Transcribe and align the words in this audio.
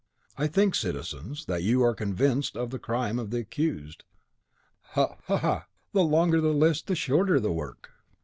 (I 0.35 0.47
think, 0.47 0.73
citizens, 0.73 1.45
that 1.45 1.61
you 1.61 1.83
are 1.83 1.93
convinced 1.93 2.57
of 2.57 2.71
the 2.71 2.79
crime 2.79 3.19
of 3.19 3.29
the 3.29 3.37
accused.) 3.37 4.03
Ha! 4.97 5.17
ha! 5.27 5.67
the 5.93 6.01
longer 6.03 6.41
the 6.41 6.55
list, 6.55 6.87
the 6.87 6.95
shorter 6.95 7.39
the 7.39 7.51
work." 7.53 7.91